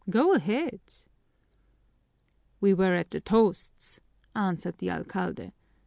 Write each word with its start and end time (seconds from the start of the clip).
Go 0.09 0.33
ahead!" 0.33 0.79
"We 2.59 2.73
were 2.73 2.95
at 2.95 3.11
the 3.11 3.21
toasts," 3.21 3.99
answered 4.35 4.79
the 4.79 4.89
alcalde. 4.89 5.53